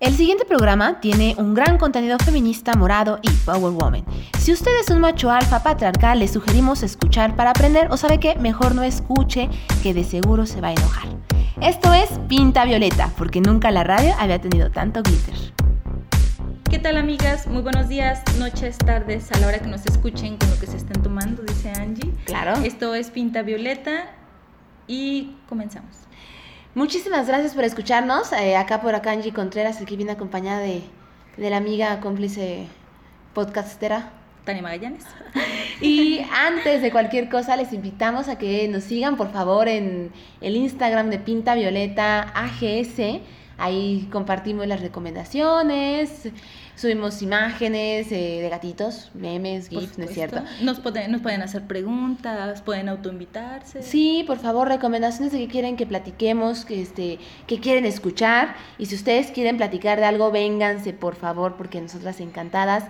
[0.00, 4.04] El siguiente programa tiene un gran contenido feminista, morado y power woman.
[4.38, 8.34] Si usted es un macho alfa patriarcal, le sugerimos escuchar para aprender o sabe que
[8.34, 9.48] mejor no escuche,
[9.84, 11.06] que de seguro se va a enojar.
[11.60, 15.34] Esto es Pinta Violeta, porque nunca la radio había tenido tanto glitter.
[16.68, 17.46] ¿Qué tal amigas?
[17.46, 20.76] Muy buenos días, noches, tardes, a la hora que nos escuchen con lo que se
[20.76, 22.12] estén tomando, dice Angie.
[22.24, 22.60] Claro.
[22.64, 24.06] Esto es Pinta Violeta
[24.88, 26.04] y comenzamos.
[26.74, 28.32] Muchísimas gracias por escucharnos.
[28.32, 30.82] Eh, acá por acá Angie Contreras, aquí viene acompañada de,
[31.36, 32.66] de la amiga cómplice
[33.32, 34.10] podcastera.
[34.44, 35.04] Tania Magallanes.
[35.80, 40.56] Y antes de cualquier cosa, les invitamos a que nos sigan, por favor, en el
[40.56, 43.20] Instagram de Pinta Violeta AGS.
[43.56, 46.28] Ahí compartimos las recomendaciones,
[46.76, 50.42] subimos imágenes eh, de gatitos, memes, gifs, ¿no es cierto?
[50.62, 53.82] Nos, pueden, nos pueden hacer preguntas, pueden autoinvitarse.
[53.82, 58.56] Sí, por favor, recomendaciones de qué quieren que platiquemos, que, este, que quieren escuchar.
[58.78, 62.84] Y si ustedes quieren platicar de algo, vénganse, por favor, porque nosotras encantadas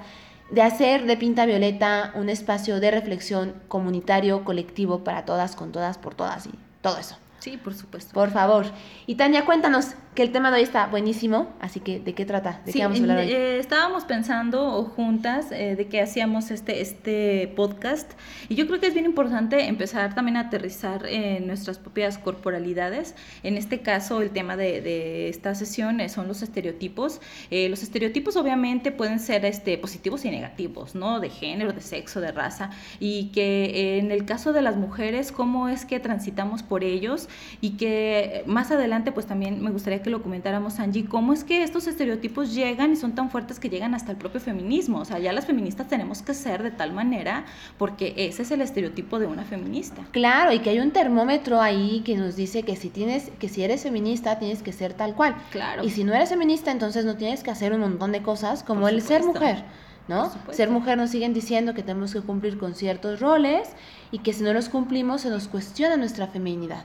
[0.51, 5.99] de hacer de Pinta Violeta un espacio de reflexión comunitario, colectivo, para todas, con todas,
[5.99, 6.51] por todas y
[6.83, 7.17] todo eso.
[7.45, 8.15] Sí, por supuesto.
[8.15, 8.65] Por favor.
[9.07, 12.63] Y Tania, cuéntanos que el tema de hoy está buenísimo, así que ¿de qué trata?
[12.65, 13.33] ¿De sí, qué vamos a hablar hoy?
[13.33, 18.13] Eh, estábamos pensando juntas eh, de que hacíamos este, este podcast
[18.49, 23.15] y yo creo que es bien importante empezar también a aterrizar en nuestras propias corporalidades.
[23.43, 27.21] En este caso, el tema de, de esta sesión eh, son los estereotipos.
[27.51, 31.21] los estereotipos obviamente pueden ser este, positivos y negativos, ¿no?
[31.21, 35.69] De género, de sexo, de raza y que en el caso de las mujeres, cómo
[35.69, 37.29] es que transitamos por ellos
[37.61, 41.63] y que más adelante pues también me gustaría que lo comentáramos, Angie, cómo es que
[41.63, 44.99] estos estereotipos llegan y son tan fuertes que llegan hasta el propio feminismo.
[45.01, 47.45] O sea, ya las feministas tenemos que ser de tal manera
[47.79, 50.03] porque ese es el estereotipo de una feminista.
[50.11, 53.63] Claro, y que hay un termómetro ahí que nos dice que si tienes, que si
[53.63, 55.35] eres feminista tienes que ser tal cual.
[55.51, 55.85] Claro.
[55.85, 58.89] Y si no eres feminista, entonces no tienes que hacer un montón de cosas como
[58.89, 59.65] el ser mujer.
[60.09, 60.31] ¿no?
[60.51, 63.69] Ser mujer nos siguen diciendo que tenemos que cumplir con ciertos roles
[64.11, 66.85] y que si no los cumplimos se nos cuestiona nuestra feminidad.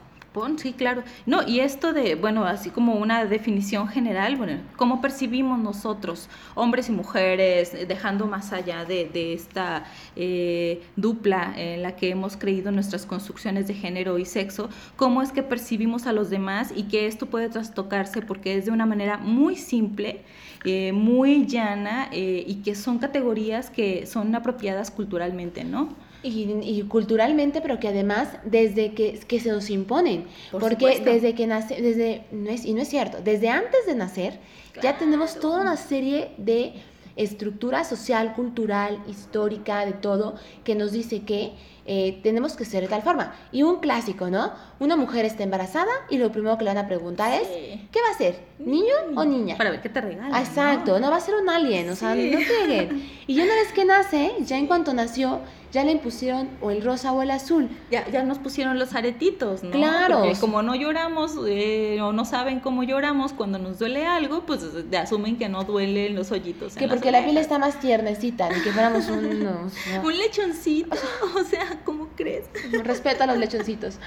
[0.58, 1.04] Sí, claro.
[1.26, 6.90] No, y esto de, bueno, así como una definición general, bueno, cómo percibimos nosotros, hombres
[6.90, 9.86] y mujeres, dejando más allá de, de esta
[10.16, 15.32] eh, dupla en la que hemos creído nuestras construcciones de género y sexo, cómo es
[15.32, 19.18] que percibimos a los demás y que esto puede trastocarse porque es de una manera
[19.18, 20.26] muy simple,
[20.64, 26.09] eh, muy llana eh, y que son categorías que son apropiadas culturalmente, ¿no?
[26.22, 31.10] Y, y culturalmente, pero que además desde que, que se nos imponen, Por porque supuesto.
[31.12, 34.40] desde que nace, desde, no es, y no es cierto, desde antes de nacer
[34.82, 36.74] ya tenemos toda una serie de
[37.16, 41.52] estructura social, cultural, histórica, de todo, que nos dice que
[41.86, 43.34] eh, tenemos que ser de tal forma.
[43.52, 44.54] Y un clásico, ¿no?
[44.80, 47.48] Una mujer está embarazada y lo primero que le van a preguntar es.
[47.92, 48.40] ¿qué va a ser?
[48.60, 49.58] ¿Niño o niña?
[49.58, 50.40] Para ver qué te regalan.
[50.40, 52.30] Exacto, no va a ser un alien, o sea, Sí.
[52.32, 53.04] no peguen.
[53.28, 55.40] Y ya una vez que nace, ya en cuanto nació,
[55.72, 57.70] ya le impusieron o el rosa o el azul.
[57.92, 59.72] Ya, ya nos pusieron los aretitos, ¿no?
[59.72, 60.20] Claro.
[60.20, 64.62] Porque como no lloramos eh, o no saben cómo lloramos cuando nos duele algo, pues
[65.00, 66.76] asumen que no duelen los hoyitos.
[66.76, 69.36] Que porque la piel está más tiernecita, ni que fuéramos unos...
[69.36, 70.02] no.
[70.04, 70.98] Un lechoncito,
[71.40, 72.46] o sea, ¿cómo crees?
[72.84, 74.00] Respeto a los lechoncitos.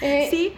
[0.00, 0.52] Eh, Sí.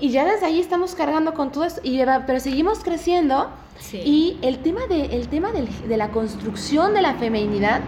[0.00, 3.48] Y ya desde ahí estamos cargando con todo esto, y, pero seguimos creciendo.
[3.78, 3.98] Sí.
[4.04, 7.80] Y el tema, de, el tema del- de la construcción de la feminidad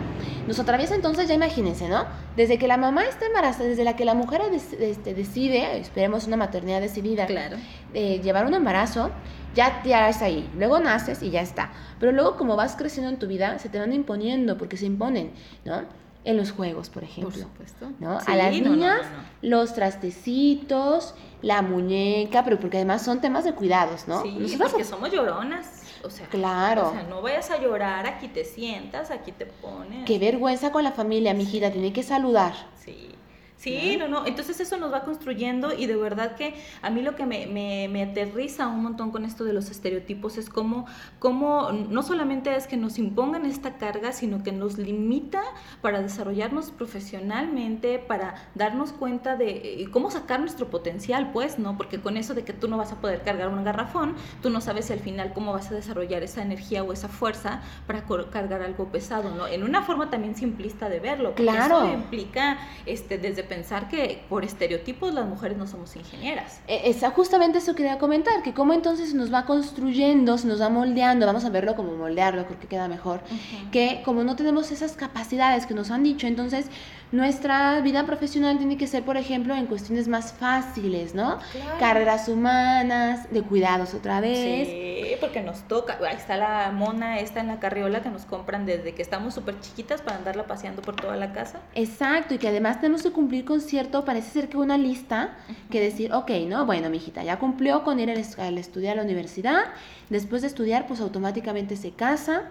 [0.48, 2.04] nos atraviesa entonces, ya imagínense, ¿no?
[2.36, 6.36] Desde que la mamá está embarazada, desde la que la mujer este, decide, esperemos una
[6.36, 7.56] maternidad decidida, Claro.
[7.94, 9.10] eh, llevar un embarazo,
[9.54, 10.48] ya, ya está ahí.
[10.56, 11.72] Luego naces y ya está.
[11.98, 15.30] Pero luego como vas creciendo en tu vida, se te van imponiendo, porque se imponen,
[15.64, 15.82] ¿no?
[16.26, 17.30] En los juegos, por ejemplo.
[17.30, 17.92] Por supuesto.
[18.00, 18.20] ¿no?
[18.20, 19.00] Sí, a las no, niñas,
[19.42, 24.22] no, los trastecitos, la muñeca, pero porque además son temas de cuidados, ¿no?
[24.22, 25.82] Sí, porque somos lloronas.
[26.02, 26.88] O sea, Claro.
[26.88, 30.04] O sea, no vayas a llorar, aquí te sientas, aquí te pones.
[30.04, 32.54] Qué vergüenza con la familia, mijita, tiene que saludar.
[32.84, 33.08] Sí.
[33.56, 34.26] Sí, no, no.
[34.26, 37.88] Entonces eso nos va construyendo y de verdad que a mí lo que me, me,
[37.88, 40.86] me aterriza un montón con esto de los estereotipos es cómo,
[41.18, 45.42] cómo no solamente es que nos impongan esta carga, sino que nos limita
[45.80, 51.76] para desarrollarnos profesionalmente, para darnos cuenta de eh, cómo sacar nuestro potencial, pues, ¿no?
[51.76, 54.60] Porque con eso de que tú no vas a poder cargar un garrafón, tú no
[54.60, 58.86] sabes al final cómo vas a desarrollar esa energía o esa fuerza para cargar algo
[58.92, 59.46] pesado, ¿no?
[59.46, 61.34] En una forma también simplista de verlo.
[61.34, 61.78] Claro.
[61.78, 66.60] eso implica este, desde pensar que por estereotipos las mujeres no somos ingenieras.
[66.68, 70.68] E, es justamente eso quería comentar, que cómo entonces nos va construyendo, se nos va
[70.68, 73.20] moldeando, vamos a verlo como moldearlo, creo que queda mejor,
[73.72, 76.66] que como no tenemos esas capacidades que nos han dicho, entonces
[77.12, 81.38] nuestra vida profesional tiene que ser, por ejemplo, en cuestiones más fáciles, ¿no?
[81.78, 84.66] Carreras humanas, de cuidados otra vez.
[84.66, 85.98] Sí, porque nos toca.
[86.06, 89.60] Ahí está la mona, esta en la carriola que nos compran desde que estamos súper
[89.60, 91.60] chiquitas para andarla paseando por toda la casa.
[91.74, 95.36] Exacto, y que además tenemos que cumplir con cierto, parece ser que una lista
[95.70, 96.66] que decir, ok, ¿no?
[96.66, 99.64] Bueno, mi hijita, ya cumplió con ir al estudiar a la universidad,
[100.10, 102.44] después de estudiar, pues automáticamente se casa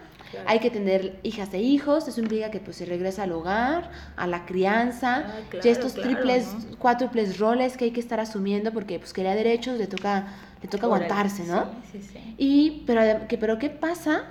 [0.45, 4.27] hay que tener hijas e hijos, eso implica que pues se regresa al hogar, a
[4.27, 6.47] la crianza, ah, y estos triples,
[6.79, 10.27] cuádruples roles que hay que estar asumiendo porque pues quería derechos, le toca,
[10.61, 11.65] le toca aguantarse, ¿no?
[11.91, 12.35] Sí, sí, sí.
[12.37, 14.25] Y, pero, que, pero ¿qué pasa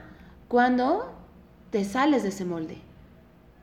[0.49, 1.15] cuando
[1.71, 2.79] te sales de ese molde?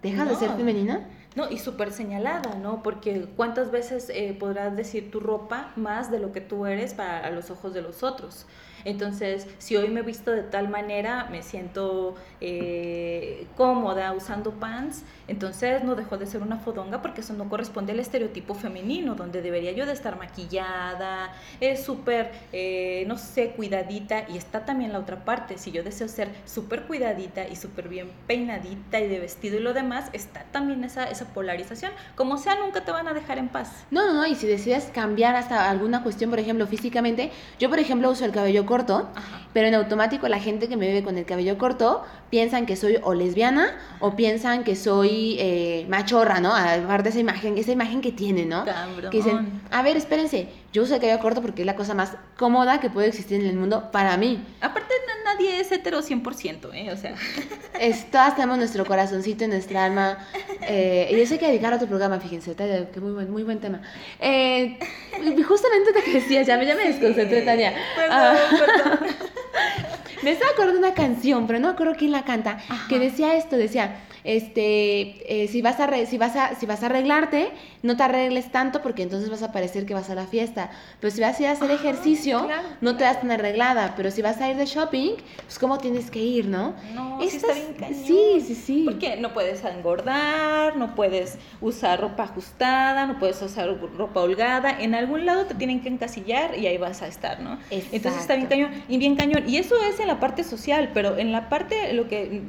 [0.01, 1.07] ¿Dejas de ser femenina?
[1.35, 2.83] No, y súper señalada, ¿no?
[2.83, 7.29] Porque cuántas veces eh, podrás decir tu ropa más de lo que tú eres para
[7.31, 8.45] los ojos de los otros.
[8.85, 15.83] Entonces, si hoy me visto de tal manera, me siento eh, cómoda usando pants, entonces
[15.83, 19.71] no dejó de ser una fodonga porque eso no corresponde al estereotipo femenino, donde debería
[19.71, 24.25] yo de estar maquillada, es súper, eh, no sé, cuidadita.
[24.29, 28.11] Y está también la otra parte, si yo deseo ser súper cuidadita y súper bien
[28.27, 31.91] peinadita y de vestido y lo demás, está también esa, esa polarización.
[32.15, 33.85] Como sea, nunca te van a dejar en paz.
[33.91, 37.79] No, no, no, y si decides cambiar hasta alguna cuestión, por ejemplo, físicamente, yo por
[37.79, 39.09] ejemplo uso el cabello corto,
[39.51, 42.97] pero en automático la gente que me ve con el cabello corto piensan que soy
[43.03, 46.55] o lesbiana o piensan que soy eh, machorra, ¿no?
[46.55, 48.65] Aparte de esa imagen, esa imagen que tienen, ¿no?
[49.11, 52.17] Que dicen, a ver, espérense, yo uso el cabello corto porque es la cosa más
[52.37, 54.43] cómoda que puede existir en el mundo para mí.
[54.61, 54.91] Aparte,
[55.31, 56.91] nadie es hetero 100%, ¿eh?
[56.91, 57.15] O sea.
[58.11, 60.17] todas tenemos nuestro corazoncito y nuestra alma.
[60.61, 63.59] Eh, y eso hay que dedicar a otro programa, fíjense, que muy buen, muy buen
[63.59, 63.81] tema.
[64.19, 64.77] Eh,
[65.47, 67.73] justamente te decía, ya me, ya me desconcentré, Tania.
[67.95, 68.37] Perdón, ah.
[68.51, 68.99] perdón.
[70.23, 72.57] me estaba acordando de una canción, pero no me acuerdo quién la canta,
[72.89, 76.87] que decía esto, decía este, eh, si, vas a si, vas a, si vas a
[76.87, 77.51] arreglarte,
[77.83, 80.71] no te arregles tanto porque entonces vas a parecer que vas a la fiesta.
[80.99, 82.47] Pero si vas a ir a hacer ejercicio,
[82.81, 83.93] no te vas tan arreglada.
[83.95, 85.11] Pero si vas a ir de shopping,
[85.45, 86.75] pues cómo tienes que ir, ¿no?
[86.93, 88.03] No, sí está bien cañón.
[88.05, 88.83] Sí, sí, sí.
[88.85, 94.79] Porque no puedes engordar, no puedes usar ropa ajustada, no puedes usar ropa holgada.
[94.79, 97.57] En algún lado te tienen que encasillar y ahí vas a estar, ¿no?
[97.69, 98.71] Entonces está bien cañón.
[98.87, 99.43] Y bien cañón.
[99.47, 102.41] Y eso es en la parte social, pero en la parte, lo que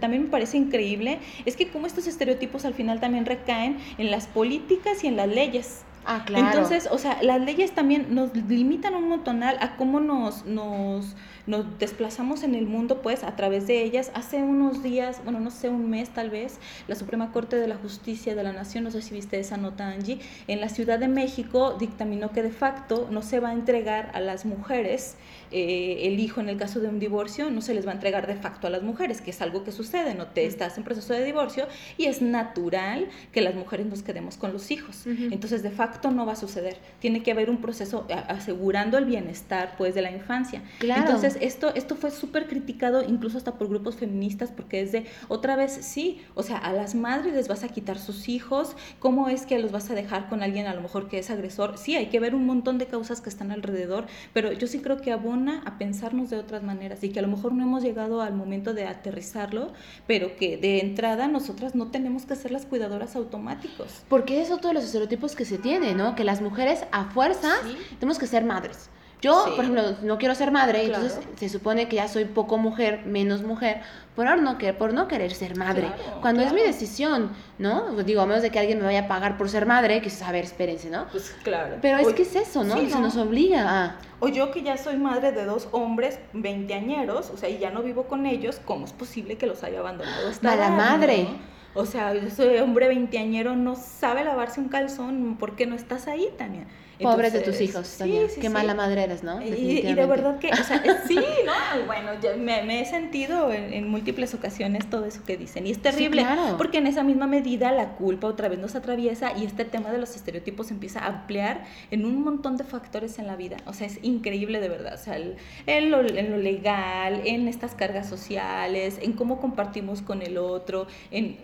[0.00, 1.07] también me parece increíble
[1.44, 5.28] es que como estos estereotipos al final también recaen en las políticas y en las
[5.28, 5.82] leyes.
[6.04, 6.46] Ah, claro.
[6.46, 11.14] Entonces, o sea, las leyes también nos limitan un montonal a cómo nos, nos
[11.48, 14.12] nos desplazamos en el mundo pues a través de ellas.
[14.14, 17.76] Hace unos días, bueno, no sé, un mes tal vez, la Suprema Corte de la
[17.76, 21.08] Justicia de la Nación, no sé si viste esa nota Angie, en la Ciudad de
[21.08, 25.16] México dictaminó que de facto no se va a entregar a las mujeres
[25.50, 28.26] eh, el hijo en el caso de un divorcio, no se les va a entregar
[28.26, 31.12] de facto a las mujeres, que es algo que sucede, no te estás en proceso
[31.12, 31.66] de divorcio
[31.96, 35.06] y es natural que las mujeres nos quedemos con los hijos.
[35.06, 36.76] Entonces, de facto no va a suceder.
[37.00, 40.62] Tiene que haber un proceso asegurando el bienestar pues de la infancia.
[40.78, 41.02] Claro.
[41.02, 45.56] Entonces, esto, esto fue súper criticado incluso hasta por grupos feministas porque es de, otra
[45.56, 49.46] vez, sí, o sea, a las madres les vas a quitar sus hijos, ¿cómo es
[49.46, 51.78] que los vas a dejar con alguien a lo mejor que es agresor?
[51.78, 54.98] Sí, hay que ver un montón de causas que están alrededor, pero yo sí creo
[54.98, 55.12] que
[55.46, 58.74] a pensarnos de otras maneras y que a lo mejor no hemos llegado al momento
[58.74, 59.72] de aterrizarlo,
[60.06, 64.02] pero que de entrada nosotras no tenemos que ser las cuidadoras automáticos.
[64.08, 66.16] Porque es otro de los estereotipos que se tiene, ¿no?
[66.16, 67.52] Que las mujeres a fuerza
[68.00, 68.90] tenemos que ser madres.
[69.20, 73.04] Yo, por ejemplo, no quiero ser madre, entonces se supone que ya soy poco mujer,
[73.04, 73.80] menos mujer,
[74.14, 75.90] por no, por no querer ser madre.
[76.20, 77.96] cuando es mi decisión, ¿no?
[78.04, 80.22] Digo, a menos de que alguien me vaya a pagar por ser madre, que es,
[80.22, 81.06] a ver, espérense, ¿no?
[81.10, 81.76] Pues claro.
[81.82, 82.76] Pero es que es eso, ¿no?
[82.76, 83.96] se nos obliga a...
[84.20, 87.82] O yo que ya soy madre de dos hombres veinteañeros, o sea, y ya no
[87.82, 90.32] vivo con ellos, ¿cómo es posible que los haya abandonado?
[90.42, 91.28] A la madre.
[91.74, 96.28] O sea, ese hombre veinteañero no sabe lavarse un calzón, ¿por qué no estás ahí,
[96.36, 96.66] Tania?
[97.00, 98.26] Pobres de tus hijos también.
[98.40, 99.40] Qué mala madre eres, ¿no?
[99.40, 101.86] Y, de verdad que, o sea, sí, ¿no?
[101.86, 105.66] Bueno, yo me, he sentido en, múltiples ocasiones todo eso que dicen.
[105.66, 106.24] Y es terrible,
[106.56, 109.98] porque en esa misma medida la culpa otra vez nos atraviesa y este tema de
[109.98, 113.56] los estereotipos empieza a ampliar en un montón de factores en la vida.
[113.66, 114.94] O sea, es increíble de verdad.
[114.94, 115.18] O sea,
[115.66, 120.86] en, lo, en lo legal, en estas cargas sociales, en cómo compartimos con el otro,
[121.10, 121.38] en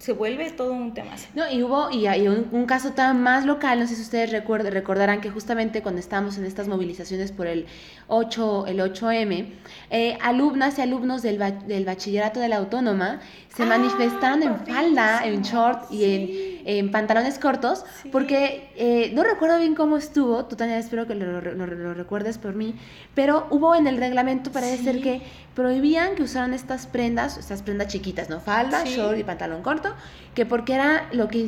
[0.00, 1.10] se vuelve todo un tema.
[1.34, 5.20] No, y hubo y, hay un, caso tan más local, no sé si ustedes recordarán
[5.20, 7.66] que justamente cuando estábamos en estas movilizaciones por el
[8.10, 9.46] 8, el 8M,
[9.90, 13.20] eh, alumnas y alumnos del, del, bachillerato de la autónoma
[13.54, 19.58] se ah, en falda, en short y en en pantalones cortos, porque eh, no recuerdo
[19.58, 22.74] bien cómo estuvo, tú también espero que lo, recuerdes por mí,
[23.14, 25.22] pero hubo en el reglamento, parece ser que
[25.54, 28.40] prohibían que usaran estas prendas, estas prendas chiquitas, ¿no?
[28.40, 29.94] Falda, short y pantalón corto,
[30.34, 31.38] que porque era lo que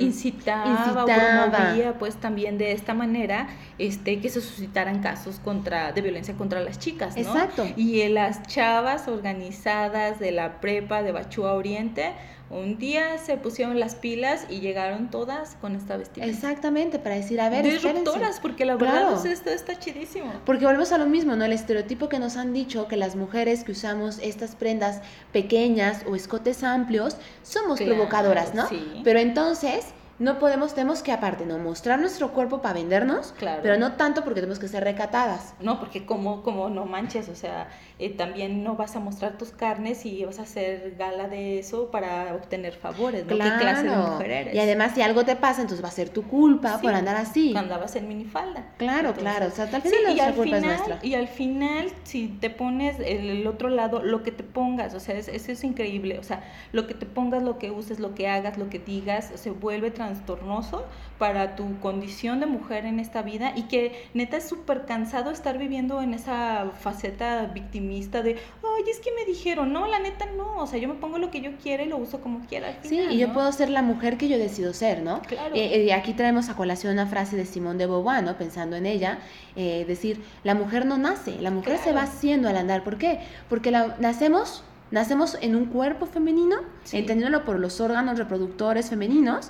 [0.00, 1.94] incitaba, incitaba.
[1.98, 3.48] pues también de esta manera
[3.78, 7.22] este que se suscitaran casos contra de violencia contra las chicas, ¿no?
[7.22, 7.66] Exacto.
[7.76, 12.12] Y las chavas organizadas de la prepa de Bachúa Oriente
[12.48, 16.32] un día se pusieron las pilas y llegaron todas con esta vestimenta.
[16.32, 20.32] Exactamente, para decir, a ver, Disruptoras, porque la verdad es esto está chidísimo.
[20.44, 21.44] Porque volvemos a lo mismo, ¿no?
[21.44, 25.02] El estereotipo que nos han dicho que las mujeres que usamos estas prendas
[25.32, 28.68] pequeñas o escotes amplios somos provocadoras, ¿no?
[28.68, 29.00] Sí.
[29.02, 29.86] Pero entonces
[30.18, 31.58] no podemos, tenemos que aparte, ¿no?
[31.58, 33.60] Mostrar nuestro cuerpo para vendernos, claro.
[33.62, 35.54] pero no tanto porque tenemos que ser recatadas.
[35.60, 37.68] No, porque como, como no manches, o sea,
[37.98, 41.90] eh, también no vas a mostrar tus carnes y vas a hacer gala de eso
[41.90, 43.36] para obtener favores, ¿no?
[43.36, 44.54] ¿Qué clase de mujer eres?
[44.54, 47.52] Y además si algo te pasa, entonces va a ser tu culpa por andar así.
[47.52, 48.64] Cuando andabas en minifalda.
[48.78, 52.50] Claro, claro, o sea, tal vez sí, y al final, Y al final, si te
[52.50, 56.44] pones el, otro lado, lo que te pongas, o sea, eso es increíble, o sea,
[56.72, 59.90] lo que te pongas, lo que uses, lo que hagas, lo que digas, se vuelve
[60.06, 60.84] trastornoso
[61.18, 65.56] para tu condición de mujer en esta vida y que neta es súper cansado estar
[65.56, 70.58] viviendo en esa faceta victimista de, ay, es que me dijeron, no, la neta no,
[70.58, 72.76] o sea, yo me pongo lo que yo quiera y lo uso como quiera.
[72.82, 75.22] sí, y yo puedo ser la mujer que yo decido ser, ¿no?
[75.22, 75.54] Claro.
[75.54, 78.36] Eh, eh, aquí traemos a colación una frase de Simón de Beauvoir, ¿no?
[78.36, 79.18] Pensando en ella,
[79.56, 82.84] eh, decir, la mujer no nace, la mujer se va haciendo al andar.
[82.84, 83.20] ¿Por qué?
[83.48, 86.58] Porque la, nacemos Nacemos en un cuerpo femenino,
[86.92, 89.48] entendiéndolo por los órganos reproductores femeninos,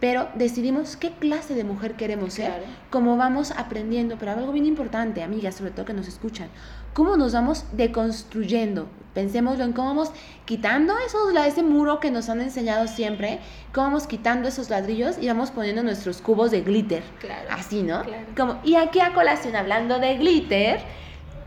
[0.00, 5.22] pero decidimos qué clase de mujer queremos ser, cómo vamos aprendiendo, pero algo bien importante,
[5.22, 6.48] amigas, sobre todo que nos escuchan,
[6.92, 8.88] cómo nos vamos deconstruyendo.
[9.14, 10.12] Pensémoslo en cómo vamos
[10.44, 13.40] quitando esos, ese muro que nos han enseñado siempre,
[13.74, 17.02] cómo vamos quitando esos ladrillos y vamos poniendo nuestros cubos de glitter.
[17.50, 18.02] Así, ¿no?
[18.36, 20.80] Como, y aquí a colación, hablando de glitter,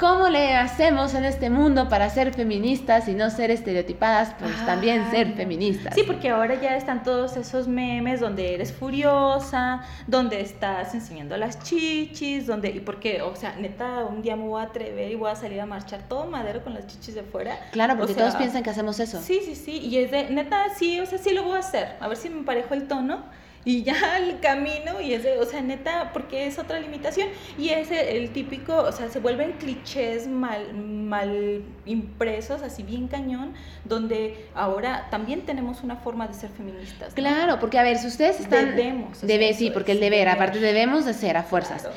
[0.01, 4.33] ¿Cómo le hacemos en este mundo para ser feministas y no ser estereotipadas?
[4.39, 5.93] Pues también ser feministas.
[5.93, 11.59] Sí, porque ahora ya están todos esos memes donde eres furiosa, donde estás enseñando las
[11.59, 15.29] chichis, donde, y porque, o sea, neta, un día me voy a atrever y voy
[15.29, 17.59] a salir a marchar todo madero con las chichis de fuera.
[17.71, 19.21] Claro, porque todos piensan que hacemos eso.
[19.21, 21.97] Sí, sí, sí, y es de, neta, sí, o sea, sí lo voy a hacer,
[21.99, 23.23] a ver si me parejo el tono
[23.63, 27.89] y ya el camino y ese, o sea, neta, porque es otra limitación y es
[27.91, 33.53] el típico, o sea, se vuelven clichés mal, mal impresos, así bien cañón,
[33.85, 37.13] donde ahora también tenemos una forma de ser feministas.
[37.13, 38.75] Claro, porque a ver, si ustedes están...
[38.75, 39.21] Debemos.
[39.21, 41.87] Debe, sí, porque el deber, aparte debemos de ser a fuerzas.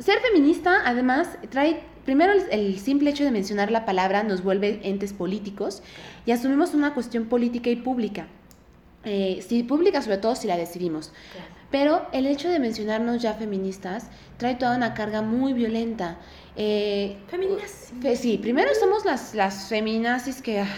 [0.00, 5.12] Ser feminista, además, trae Primero, el, simple hecho de mencionar la palabra nos vuelve entes
[5.12, 5.82] políticos
[6.24, 8.26] y asumimos una cuestión política y pública.
[9.04, 11.12] Eh, si pública sobre todo si la decidimos.
[11.70, 16.18] Pero el hecho de mencionarnos ya feministas trae toda una carga muy violenta.
[16.56, 17.16] Eh,
[18.16, 20.60] sí, primero somos las, las feminazis que...
[20.60, 20.68] Ah,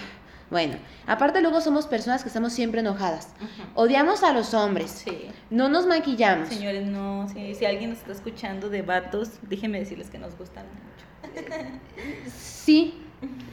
[0.51, 0.77] bueno,
[1.07, 3.31] aparte luego somos personas que estamos siempre enojadas.
[3.75, 5.03] Odiamos a los hombres.
[5.49, 6.51] No nos maquillamos.
[6.51, 7.27] Señores, no.
[7.31, 11.49] si alguien nos está escuchando de vatos, déjenme decirles que nos gustan mucho.
[12.37, 13.03] sí,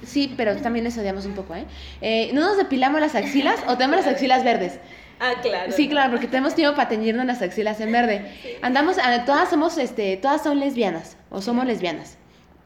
[0.03, 1.65] Sí, pero también les odiamos un poco, ¿eh?
[2.01, 2.31] ¿eh?
[2.33, 4.79] no nos depilamos las axilas o tenemos las axilas verdes?
[5.19, 5.71] Ah, claro.
[5.71, 8.57] Sí, claro, porque tenemos tiempo para teñirnos las axilas en verde.
[8.61, 12.17] Andamos, ah, todas somos, este, todas son lesbianas, o somos lesbianas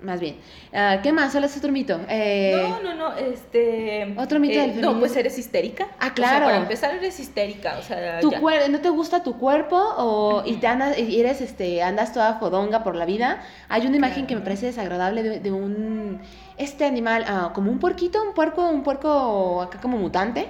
[0.03, 0.35] más bien.
[0.71, 1.31] Uh, ¿Qué más?
[1.31, 1.99] ¿Cuál es otro mito?
[2.09, 4.13] Eh, no, no, no, este...
[4.17, 4.93] ¿Otro mito del feminismo?
[4.93, 5.87] No, pues eres histérica.
[5.99, 6.45] Ah, claro.
[6.45, 10.67] para empezar eres histérica, o sea, ¿Tu ¿No te gusta tu cuerpo o, y te
[10.67, 13.41] andas, y eres, este, andas toda fodonga por la vida?
[13.69, 16.21] Hay una imagen que me parece desagradable de, un...
[16.57, 20.47] Este animal, uh, como un puerquito, un puerco, un puerco acá como mutante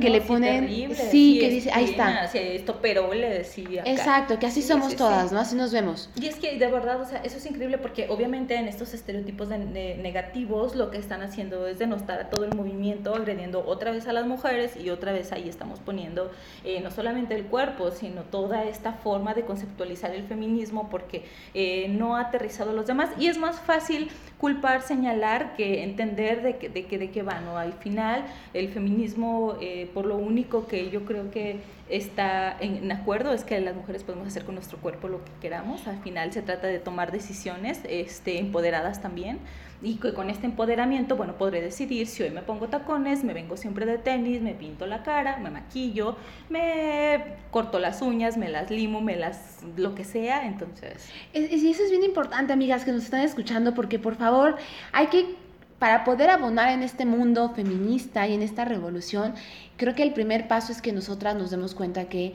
[0.00, 4.62] que le ponen sí, que dice ahí está esto pero le decía exacto que así
[4.62, 6.10] somos todas no así nos vemos.
[6.20, 9.48] Y es que de verdad o sea eso es increíble porque obviamente en estos estereotipos
[9.48, 9.58] de,
[10.02, 14.12] negativos lo que están haciendo es denostar a todo el movimiento agrediendo otra vez a
[14.12, 16.30] las mujeres y otra vez ahí estamos poniendo
[16.64, 21.24] eh, no solamente el cuerpo sino toda esta forma de conceptualizar el feminismo porque
[21.54, 23.10] eh, no ha aterrizado a los demás.
[23.18, 24.10] Y es más fácil
[24.44, 28.68] culpar señalar que entender de que de, que, de qué va no al final el
[28.68, 33.74] feminismo eh, por lo único que yo creo que está en, acuerdo es que las
[33.74, 35.86] mujeres podemos hacer con nuestro cuerpo lo que queramos.
[35.86, 39.38] Al final se trata de tomar decisiones este, empoderadas también.
[39.84, 43.84] Y con este empoderamiento, bueno, podré decidir si hoy me pongo tacones, me vengo siempre
[43.84, 46.16] de tenis, me pinto la cara, me maquillo,
[46.48, 51.10] me corto las uñas, me las limo, me las lo que sea, entonces.
[51.34, 54.56] Y eso es bien importante, amigas, que nos están escuchando, porque por favor
[54.92, 55.36] hay que
[55.78, 59.34] para poder abonar en este mundo feminista y en esta revolución,
[59.76, 62.34] creo que el primer paso es que nosotras nos demos cuenta que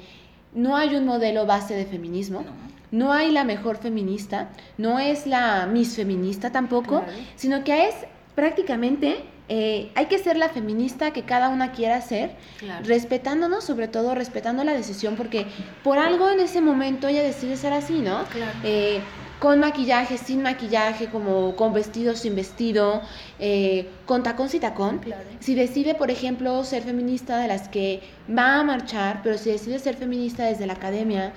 [0.54, 2.44] no hay un modelo base de feminismo.
[2.92, 3.14] No.
[3.14, 7.04] hay la mejor feminista, no es la Miss feminista tampoco,
[7.36, 7.96] sino que es
[8.34, 12.36] prácticamente eh, hay que ser la feminista que cada una quiera ser,
[12.84, 15.48] respetándonos, sobre todo respetando la decisión, porque
[15.84, 18.26] por algo en ese momento ella decide ser así, ¿no?
[18.64, 19.02] Eh,
[19.40, 23.02] con maquillaje, sin maquillaje, como con vestido, sin vestido,
[23.40, 25.02] eh, con tacón, sin tacón.
[25.40, 29.80] Si decide, por ejemplo, ser feminista de las que va a marchar, pero si decide
[29.80, 31.34] ser feminista desde la academia,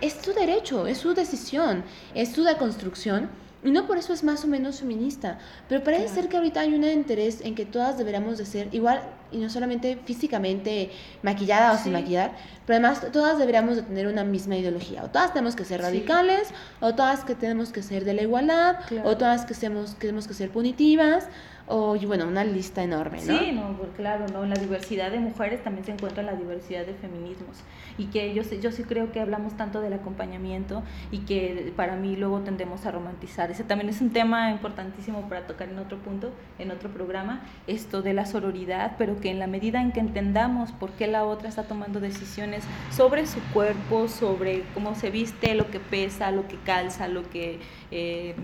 [0.00, 1.84] es su derecho, es su decisión,
[2.14, 3.30] es su deconstrucción
[3.66, 6.74] y no por eso es más o menos feminista, pero parece ser que ahorita hay
[6.74, 10.92] un interés en que todas deberíamos de ser igual, y no solamente físicamente
[11.22, 12.30] maquillada o sin maquillar,
[12.64, 15.02] pero además todas deberíamos de tener una misma ideología.
[15.02, 16.48] O todas tenemos que ser radicales,
[16.80, 20.34] o todas que tenemos que ser de la igualdad, o todas que tenemos, tenemos que
[20.34, 21.26] ser punitivas,
[21.68, 23.38] o bueno, una lista enorme, ¿no?
[23.38, 24.44] Sí, no, claro, ¿no?
[24.44, 27.58] En la diversidad de mujeres también se encuentra la diversidad de feminismos
[27.98, 32.16] y que yo, yo sí creo que hablamos tanto del acompañamiento y que para mí
[32.16, 33.50] luego tendemos a romantizar.
[33.50, 38.02] Ese también es un tema importantísimo para tocar en otro punto, en otro programa, esto
[38.02, 41.48] de la sororidad, pero que en la medida en que entendamos por qué la otra
[41.48, 46.56] está tomando decisiones sobre su cuerpo, sobre cómo se viste, lo que pesa, lo que
[46.58, 47.58] calza, lo que...
[47.90, 48.36] Eh,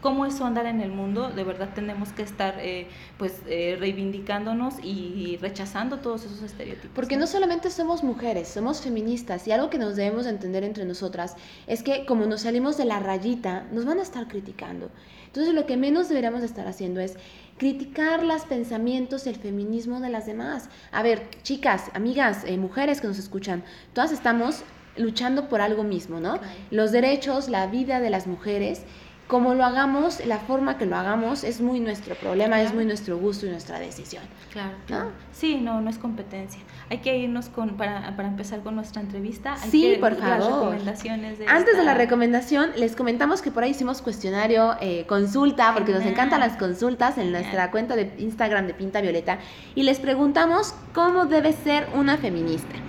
[0.00, 2.88] cómo es andar en el mundo, de verdad tenemos que estar eh,
[3.18, 6.90] pues eh, reivindicándonos y rechazando todos esos estereotipos.
[6.94, 7.26] Porque ¿no?
[7.26, 12.04] solamente somos mujeres, somos feministas y algo que nos debemos entender entre nosotras es que
[12.06, 14.90] como nos salimos de la rayita, nos van a estar criticando.
[15.26, 17.16] Entonces lo que menos deberíamos estar haciendo es
[17.58, 20.68] criticar los pensamientos, el feminismo de las demás.
[20.92, 23.62] A ver, chicas, amigas, eh, mujeres que nos escuchan,
[23.92, 24.62] todas estamos
[24.96, 26.40] luchando por algo mismo, ¿no?
[26.70, 28.82] Los derechos, la vida de las mujeres
[29.26, 33.18] como lo hagamos, la forma que lo hagamos es muy nuestro problema, es muy nuestro
[33.18, 34.22] gusto y nuestra decisión.
[34.52, 34.76] Claro.
[34.88, 35.10] ¿no?
[35.32, 36.60] Sí, no, no es competencia.
[36.90, 39.56] Hay que irnos con, para, para empezar con nuestra entrevista.
[39.56, 40.70] sí, por favor.
[40.72, 45.92] recomendaciones Antes de la recomendación, les comentamos que por ahí hicimos cuestionario, eh, consulta, porque
[45.92, 49.38] nos encantan las consultas en nuestra cuenta de Instagram de Pinta Violeta,
[49.74, 52.85] y les preguntamos cómo debe ser una feminista.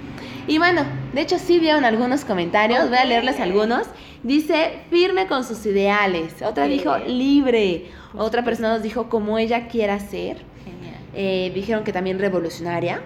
[0.47, 3.85] Y bueno, de hecho sí vieron algunos comentarios, voy a leerles algunos.
[4.23, 6.41] Dice, firme con sus ideales.
[6.41, 7.87] Otra dijo, libre.
[8.15, 10.37] Otra persona nos dijo, como ella quiera ser.
[11.13, 13.01] Eh, dijeron que también revolucionaria.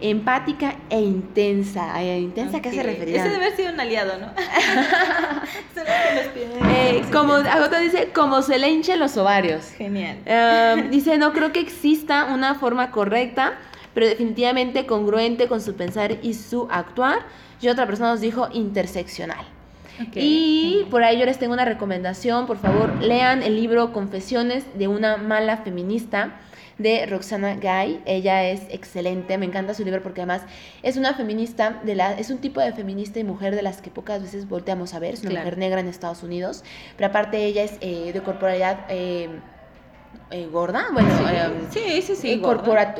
[0.00, 2.02] Empática e intensa.
[2.02, 3.16] ¿Intensa qué se refería?
[3.16, 4.26] Ese debe haber sido un aliado, ¿no?
[6.68, 9.70] eh, como, otra dice, como se le hinchen los ovarios.
[9.70, 10.18] Genial.
[10.26, 13.54] Eh, dice, no creo que exista una forma correcta
[13.94, 17.20] pero definitivamente congruente con su pensar y su actuar.
[17.60, 19.46] Y otra persona nos dijo interseccional.
[20.14, 24.88] Y por ahí yo les tengo una recomendación, por favor, lean el libro Confesiones de
[24.88, 26.40] una mala feminista
[26.78, 28.02] de Roxana Gay.
[28.04, 30.42] Ella es excelente, me encanta su libro porque además
[30.82, 33.90] es una feminista, de la, es un tipo de feminista y mujer de las que
[33.90, 36.64] pocas veces volteamos a ver, es una mujer negra en Estados Unidos,
[36.96, 38.86] pero aparte ella es eh, de corporalidad...
[38.88, 39.28] Eh,
[40.30, 41.08] eh, gorda, bueno,
[41.70, 42.94] sí, eh, sí, sí, eh, corporal,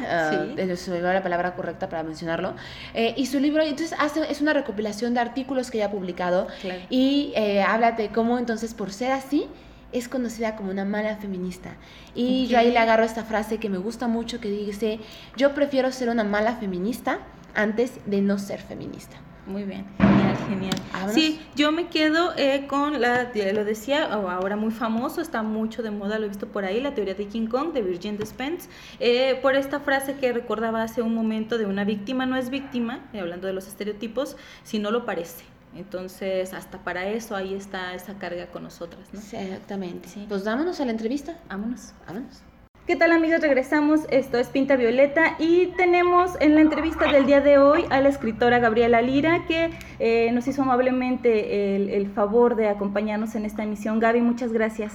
[0.00, 2.54] uh, se la palabra correcta para mencionarlo,
[2.94, 6.46] y su libro, entonces hace, es una recopilación de artículos que ella ha publicado
[6.90, 7.34] y
[7.66, 9.48] habla de cómo entonces por ser así
[9.92, 11.70] es conocida como una mala feminista.
[12.14, 15.00] Y yo ahí le agarro esta frase que me gusta mucho que dice,
[15.36, 17.20] yo prefiero ser una mala feminista
[17.54, 19.16] antes de no ser feminista.
[19.48, 20.74] Muy bien, genial, genial.
[21.14, 25.90] Sí, yo me quedo eh, con la, lo decía, ahora muy famoso, está mucho de
[25.90, 28.68] moda, lo he visto por ahí, la teoría de King Kong de Virgin Despentes,
[29.00, 33.08] eh, por esta frase que recordaba hace un momento de una víctima no es víctima,
[33.14, 35.44] eh, hablando de los estereotipos, si no lo parece.
[35.74, 39.20] Entonces, hasta para eso ahí está esa carga con nosotras, ¿no?
[39.20, 40.08] Sí, exactamente.
[40.28, 41.38] Pues vámonos a la entrevista.
[41.48, 41.92] Vámonos.
[42.06, 42.42] Vámonos.
[42.88, 43.42] ¿Qué tal amigos?
[43.42, 48.00] Regresamos, esto es Pinta Violeta y tenemos en la entrevista del día de hoy a
[48.00, 53.62] la escritora Gabriela Lira que eh, nos hizo amablemente el, favor de acompañarnos en esta
[53.62, 54.00] emisión.
[54.00, 54.94] Gaby, muchas gracias.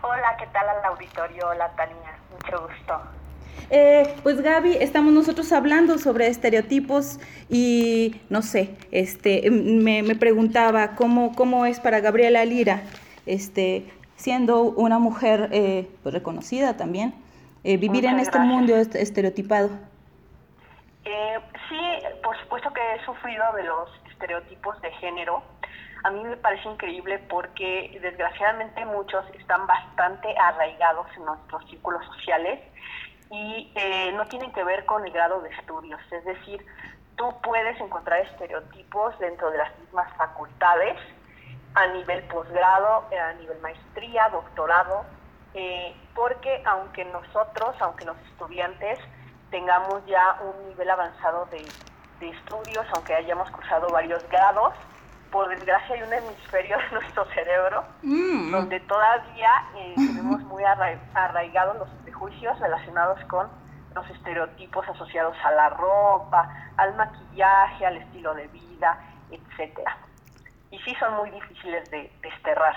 [0.00, 1.46] Hola, ¿qué tal al auditorio?
[1.50, 3.02] Hola Tania, mucho gusto.
[3.68, 11.34] Eh, pues Gaby, estamos nosotros hablando sobre estereotipos y no sé, este, me, preguntaba cómo,
[11.36, 12.84] cómo es para Gabriela Lira,
[13.26, 13.84] este,
[14.16, 17.12] siendo una mujer eh, pues reconocida también,
[17.64, 19.70] eh, vivir en este mundo estereotipado?
[21.04, 21.80] Eh, sí,
[22.22, 25.42] por supuesto que he sufrido de los estereotipos de género.
[26.04, 32.60] A mí me parece increíble porque desgraciadamente muchos están bastante arraigados en nuestros círculos sociales
[33.30, 36.00] y eh, no tienen que ver con el grado de estudios.
[36.12, 36.64] Es decir,
[37.16, 40.98] tú puedes encontrar estereotipos dentro de las mismas facultades,
[41.74, 45.06] a nivel posgrado, a nivel maestría, doctorado,
[45.54, 48.98] eh, porque aunque nosotros, aunque los estudiantes
[49.50, 51.64] tengamos ya un nivel avanzado de,
[52.24, 54.72] estudios, aunque hayamos cursado varios grados,
[55.30, 58.50] por desgracia hay un hemisferio de nuestro cerebro mm.
[58.50, 63.46] donde todavía eh, tenemos muy arraigados los prejuicios relacionados con
[63.94, 68.98] los estereotipos asociados a la ropa, al maquillaje, al estilo de vida,
[69.30, 69.96] etcétera.
[70.70, 72.74] Y sí son muy difíciles de desterrar.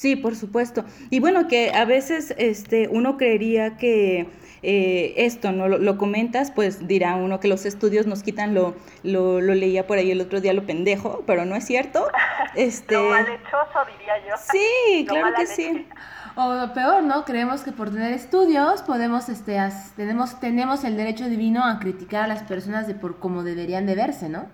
[0.00, 0.86] Sí, por supuesto.
[1.10, 4.30] Y bueno, que a veces este, uno creería que
[4.62, 5.68] eh, esto, ¿no?
[5.68, 10.10] Lo, comentas, pues dirá uno que los estudios nos quitan lo, lo, leía por ahí
[10.10, 12.08] el otro día, lo pendejo, pero no es cierto.
[12.54, 12.94] Este...
[12.94, 14.36] lo malhechoso, diría yo.
[14.38, 15.86] Sí, claro que sí.
[16.34, 17.26] O peor, ¿no?
[17.26, 19.58] Creemos que por tener estudios podemos, este,
[19.96, 23.96] tenemos, tenemos el derecho divino a criticar a las personas de por cómo deberían de
[23.96, 24.44] verse, ¿no?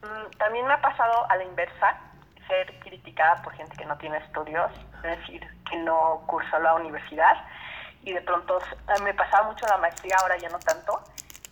[0.00, 2.07] Mm, también me ha pasado a la inversa
[2.48, 7.36] ser criticada por gente que no tiene estudios, es decir, que no cursó la universidad.
[8.02, 8.58] Y de pronto
[9.02, 11.00] me pasaba mucho la maestría, ahora ya no tanto.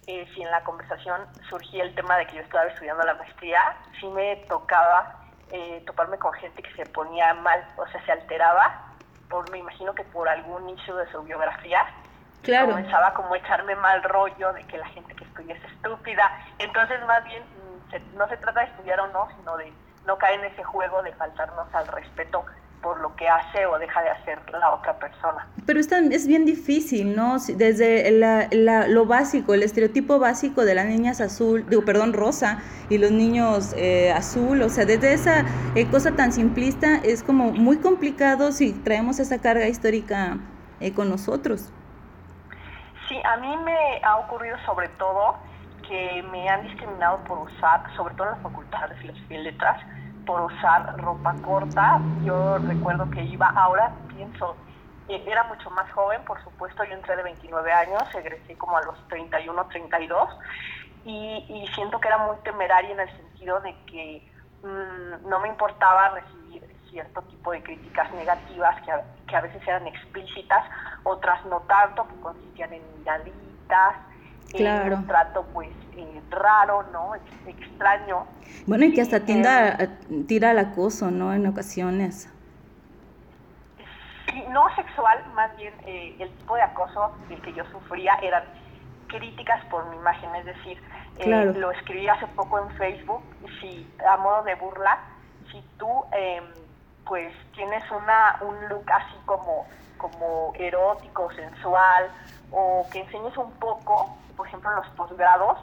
[0.06, 3.76] Eh, si en la conversación surgía el tema de que yo estaba estudiando la maestría,
[4.00, 8.94] sí me tocaba eh, toparme con gente que se ponía mal, o sea, se alteraba,
[9.28, 11.84] por me imagino que por algún issue de su biografía.
[12.42, 12.70] Claro.
[12.70, 16.30] Comenzaba como a echarme mal rollo de que la gente que estudia es estúpida.
[16.58, 19.72] Entonces, más bien, mm, no se trata de estudiar o no, sino de
[20.06, 22.44] no cae en ese juego de faltarnos al respeto
[22.82, 25.48] por lo que hace o deja de hacer la otra persona.
[25.66, 27.38] Pero es, es bien difícil, ¿no?
[27.38, 32.98] Desde la, lo básico, el estereotipo básico de las niñas azul, digo, perdón, rosa, y
[32.98, 37.78] los niños eh, azul, o sea, desde esa eh, cosa tan simplista es como muy
[37.78, 40.38] complicado si traemos esa carga histórica
[40.78, 41.72] eh, con nosotros.
[43.08, 45.36] Sí, a mí me ha ocurrido sobre todo
[45.88, 49.80] que me han discriminado por usar, sobre todo en la facultad de filosofía y letras,
[50.24, 52.02] por usar ropa corta.
[52.24, 54.56] Yo recuerdo que iba, ahora pienso,
[55.08, 58.82] eh, era mucho más joven, por supuesto, yo entré de 29 años, egresé como a
[58.82, 60.28] los 31, 32,
[61.04, 64.28] y, y siento que era muy temeraria en el sentido de que
[64.62, 69.62] mm, no me importaba recibir cierto tipo de críticas negativas que a, que a veces
[69.66, 70.64] eran explícitas,
[71.04, 73.96] otras no tanto, que consistían en miraditas,
[74.56, 74.96] claro.
[74.96, 77.12] un trato pues eh, raro, ¿no?
[77.46, 78.26] Extraño.
[78.66, 79.88] Bueno, y que hasta tienda, eh,
[80.26, 81.32] tira al acoso, ¿no?
[81.32, 82.32] En ocasiones.
[84.50, 88.44] no sexual, más bien eh, el tipo de acoso del que yo sufría eran
[89.08, 90.82] críticas por mi imagen, es decir,
[91.26, 93.22] lo escribí hace poco en Facebook,
[93.60, 94.98] si a modo de burla,
[95.50, 96.44] si tú em,
[97.06, 99.66] pues tienes una un look así como
[99.96, 102.10] como erótico, sensual,
[102.50, 105.58] o que enseñes un poco, por ejemplo, en los posgrados,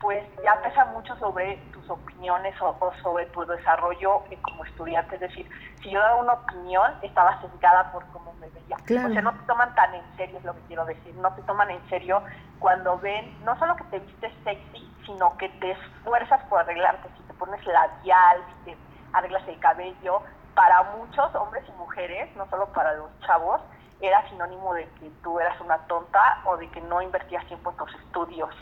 [0.00, 5.14] pues ya pesa mucho sobre tus opiniones o, sobre tu desarrollo eh, como estudiante.
[5.14, 5.48] Es decir,
[5.82, 8.76] si yo daba una opinión, estaba sesgada por cómo me veía.
[8.76, 11.14] O sea, no te toman tan en serio, es lo que quiero decir.
[11.16, 12.22] No te toman en serio
[12.58, 17.08] cuando ven, no solo que te vistes sexy, sino que te esfuerzas por arreglarte.
[17.16, 18.78] Si te pones labial, si te
[19.12, 20.20] arreglas el cabello.
[20.54, 23.60] Para muchos hombres y mujeres, no solo para los chavos,
[24.00, 27.76] era sinónimo de que tú eras una tonta o de que no invertías tiempo en
[27.76, 28.54] tus estudios.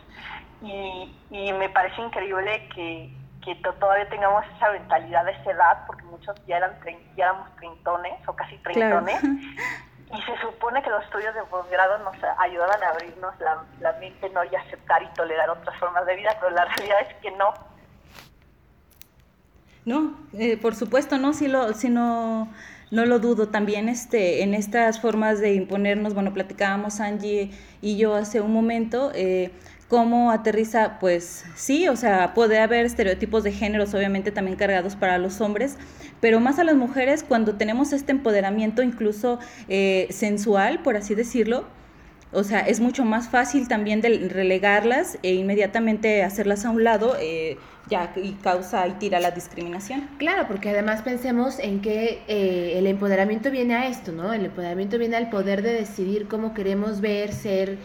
[0.62, 3.12] Y, y me parece increíble que,
[3.44, 6.78] que todavía tengamos esa mentalidad de esa edad, porque muchos ya, eran
[7.16, 9.20] ya éramos treintones o casi treintones.
[10.12, 14.30] Y se supone que los estudios de posgrado nos ayudaban a abrirnos la, la mente
[14.30, 14.44] ¿no?
[14.44, 17.52] y aceptar y tolerar otras formas de vida, pero la realidad es que no.
[19.84, 22.48] No, eh, por supuesto, no, si, lo, si no
[22.94, 23.48] no lo dudo.
[23.48, 27.50] También este, en estas formas de imponernos, bueno, platicábamos Angie
[27.82, 29.50] y yo hace un momento, eh,
[29.88, 35.18] cómo aterriza, pues sí, o sea, puede haber estereotipos de géneros, obviamente también cargados para
[35.18, 35.76] los hombres,
[36.20, 41.66] pero más a las mujeres cuando tenemos este empoderamiento incluso eh, sensual, por así decirlo,
[42.34, 47.16] o sea, es mucho más fácil también de relegarlas e inmediatamente hacerlas a un lado,
[47.20, 47.56] eh,
[47.88, 50.08] ya y causa y tira la discriminación.
[50.18, 54.32] Claro, porque además pensemos en que eh, el empoderamiento viene a esto, ¿no?
[54.32, 57.78] El empoderamiento viene al poder de decidir cómo queremos ver, ser,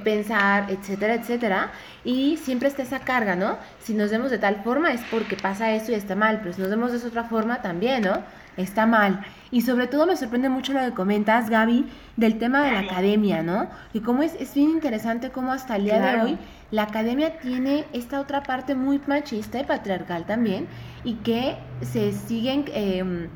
[0.00, 1.70] pensar, etcétera, etcétera.
[2.04, 3.56] Y siempre está esa carga, ¿no?
[3.80, 6.60] Si nos vemos de tal forma es porque pasa esto y está mal, pero si
[6.60, 8.18] nos vemos de otra forma también, ¿no?
[8.56, 9.24] Está mal.
[9.50, 13.42] Y sobre todo me sorprende mucho lo que comentas, Gaby, del tema de la academia,
[13.42, 13.68] ¿no?
[13.92, 16.38] Y cómo es, es bien interesante cómo hasta el día de hoy
[16.70, 20.66] la academia tiene esta otra parte muy machista y patriarcal también,
[21.04, 23.28] y que se siguen, em,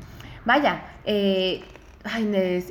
[0.45, 1.63] vaya, eh,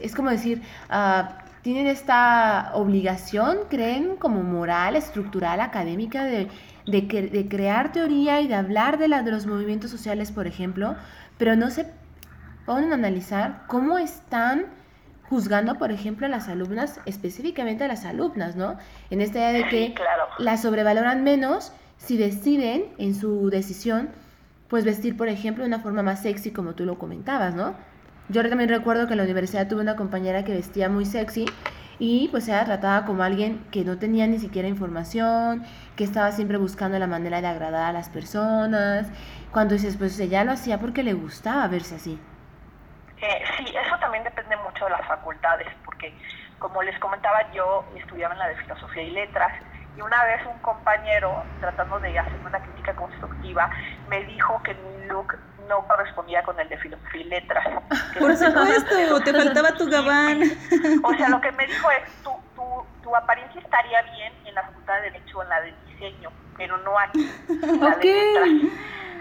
[0.02, 6.48] es, como decir, uh, tienen esta obligación, creen como moral, estructural, académica de,
[6.86, 10.96] de, crear teoría y de hablar de, la, de los movimientos sociales, por ejemplo,
[11.36, 11.92] pero no se
[12.64, 14.64] ponen a analizar cómo están
[15.28, 18.78] juzgando, por ejemplo, a las alumnas, específicamente a las alumnas, ¿no?
[19.10, 19.94] En esta idea de que
[20.38, 24.08] las sobrevaloran menos si deciden en su decisión,
[24.68, 27.74] pues vestir, por ejemplo, de una forma más sexy, como tú lo comentabas, ¿no?
[28.30, 31.46] Yo también recuerdo que en la universidad tuve una compañera que vestía muy sexy
[31.98, 35.64] y pues era tratada como alguien que no tenía ni siquiera información,
[35.96, 39.08] que estaba siempre buscando la manera de agradar a las personas,
[39.50, 42.20] cuando dices, pues ella lo hacía porque le gustaba verse así.
[43.20, 46.12] Eh, sí, eso también depende mucho de las facultades, porque
[46.58, 49.52] como les comentaba, yo estudiaba en la de Filosofía y Letras,
[49.96, 53.70] y una vez un compañero, tratando de hacer una crítica constructiva,
[54.08, 55.34] me dijo que mi look
[55.68, 57.66] no correspondía con el de filosofía y letras.
[58.18, 60.42] Por supuesto, te faltaba tu gabán.
[61.04, 64.62] O sea, lo que me dijo es, tu, tu, tu apariencia estaría bien en la
[64.62, 68.72] facultad de Derecho o en la de Diseño, pero no aquí, en la de letras.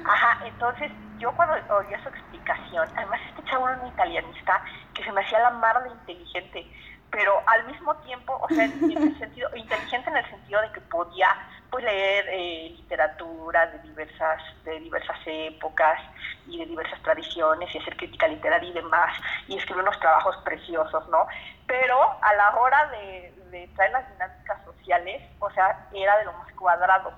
[0.05, 4.61] Ajá, entonces yo cuando oía su explicación, además este chavo era un italianista
[4.93, 6.71] que se me hacía la mar de inteligente,
[7.11, 10.81] pero al mismo tiempo, o sea, en, el sentido, inteligente en el sentido de que
[10.81, 11.29] podía
[11.69, 15.99] pues leer eh, literatura de diversas, de diversas épocas
[16.47, 19.17] y de diversas tradiciones y hacer crítica literaria y demás,
[19.47, 21.27] y escribir unos trabajos preciosos, ¿no?
[21.65, 26.33] Pero a la hora de, de traer las dinámicas sociales, o sea, era de lo
[26.33, 27.11] más cuadrado.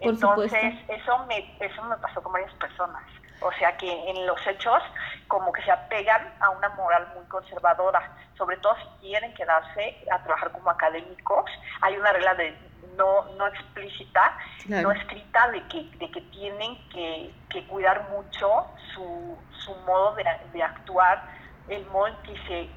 [0.00, 3.02] Entonces, eso me, eso me pasó con varias personas.
[3.40, 4.82] O sea que en los hechos
[5.28, 10.22] como que se apegan a una moral muy conservadora, sobre todo si quieren quedarse a
[10.22, 11.50] trabajar como académicos.
[11.82, 12.56] Hay una regla de
[12.96, 19.38] no, no explícita, no escrita, de que, de que tienen que, que cuidar mucho su,
[19.52, 21.22] su modo de, de, actuar,
[21.68, 22.68] el modo en que, se,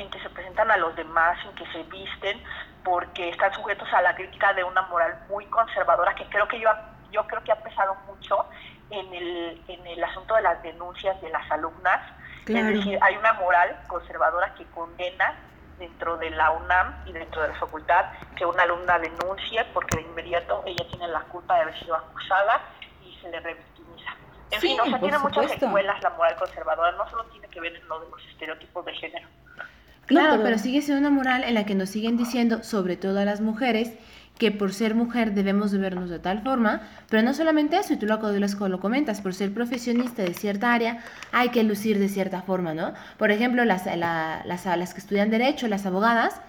[0.00, 2.40] en que se presentan a los demás, en que se visten,
[2.84, 6.70] porque están sujetos a la crítica de una moral muy conservadora que creo que yo,
[7.10, 8.46] yo creo que ha pesado mucho
[8.90, 12.00] en el, en el asunto de las denuncias de las alumnas.
[12.46, 15.34] Es decir, hay una moral conservadora que condena
[15.78, 18.04] dentro de la UNAM y dentro de la facultad
[18.36, 22.60] que una alumna denuncie porque de inmediato ella tiene la culpa de haber sido acusada
[23.02, 24.10] y se le revictimiza.
[24.50, 27.74] En fin, o sea, tiene muchas secuelas la moral conservadora, no solo tiene que ver
[27.74, 29.28] en lo de los estereotipos de género.
[30.06, 33.24] Claro, pero sigue siendo una moral en la que nos siguen diciendo, sobre todo a
[33.24, 33.94] las mujeres,
[34.38, 37.96] que por ser mujer debemos de vernos de tal forma, pero no solamente eso, y
[37.96, 38.18] tú lo,
[38.68, 40.98] lo comentas, por ser profesionista de cierta área
[41.30, 42.94] hay que lucir de cierta forma, ¿no?
[43.16, 46.40] Por ejemplo, las, las, las que estudian derecho, las abogadas,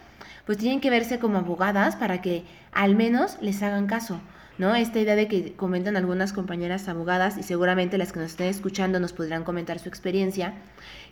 [0.46, 4.20] pues tienen que verse como abogadas para que al menos les hagan caso.
[4.58, 4.74] ¿no?
[4.74, 9.00] Esta idea de que comentan algunas compañeras abogadas y seguramente las que nos estén escuchando
[9.00, 10.54] nos podrán comentar su experiencia,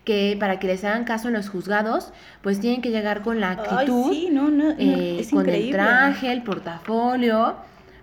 [0.04, 2.12] que para que les hagan caso en los juzgados,
[2.42, 4.12] pues tienen que llegar con la actitud,
[4.78, 7.56] eh, con el traje, el portafolio,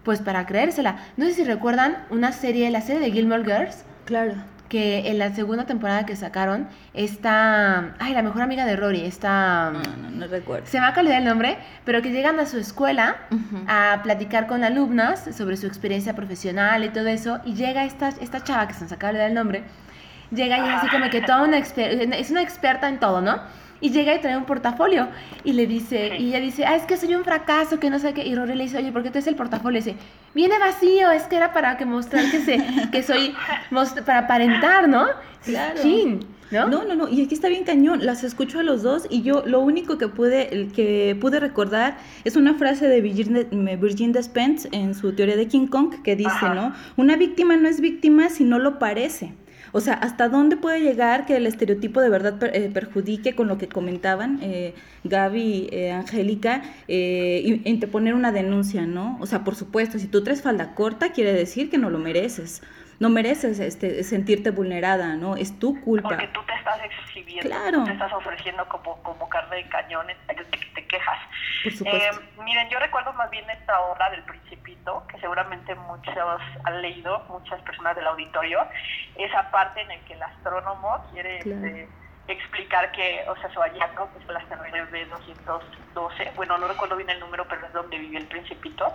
[0.03, 0.97] pues para creérsela.
[1.17, 3.83] No sé si recuerdan una serie, la serie de Gilmore Girls.
[4.05, 4.33] Claro
[4.71, 9.69] que en la segunda temporada que sacaron está, ay, la mejor amiga de Rory, está...
[9.69, 10.65] No, no, no recuerdo.
[10.65, 13.17] Se me va a olvidar el nombre, pero que llegan a su escuela
[13.67, 18.45] a platicar con alumnas sobre su experiencia profesional y todo eso, y llega esta, esta
[18.45, 19.65] chava, que se nos acaba de dar el nombre,
[20.31, 23.39] llega y es así como que toda una es una experta en todo, ¿no?
[23.81, 25.07] Y llega y trae un portafolio
[25.43, 28.13] y le dice, y ella dice, ah, es que soy un fracaso, que no sé
[28.13, 28.23] qué.
[28.23, 29.79] Y Rory le dice, oye, ¿por qué traes el portafolio?
[29.79, 29.97] Y dice,
[30.35, 33.33] viene vacío, es que era para que mostrar que, se, que soy,
[34.05, 35.07] para aparentar, ¿no?
[35.41, 35.81] Claro.
[36.51, 36.67] ¿no?
[36.67, 39.43] No, no, no, y aquí está bien cañón, las escucho a los dos y yo
[39.45, 45.13] lo único que pude, que pude recordar es una frase de Virgin, Despentes en su
[45.13, 46.73] teoría de King Kong que dice, ¿no?
[46.97, 49.33] Una víctima no es víctima si no lo parece.
[49.71, 53.57] O sea, ¿hasta dónde puede llegar que el estereotipo de verdad eh, perjudique con lo
[53.57, 59.17] que comentaban eh, Gaby, eh, Angélica, eh, interponer una denuncia, ¿no?
[59.21, 62.61] O sea, por supuesto, si tú traes falda corta, quiere decir que no lo mereces
[63.01, 65.35] no mereces este, sentirte vulnerada, ¿no?
[65.35, 66.09] Es tu culpa.
[66.09, 67.83] Porque tú te estás exhibiendo, claro.
[67.83, 71.17] te estás ofreciendo como, como carne de cañón, te, te quejas.
[71.63, 72.21] Por supuesto.
[72.21, 76.15] Eh, miren, yo recuerdo más bien esta obra del Principito, que seguramente muchos
[76.63, 78.67] han leído, muchas personas del auditorio,
[79.15, 81.39] esa parte en la que el astrónomo quiere...
[81.39, 81.89] Este,
[82.27, 84.45] explicar que, o sea, su hallazgo, que fue la
[84.91, 88.93] de 212, bueno, no recuerdo bien el número, pero es donde vivió el principito,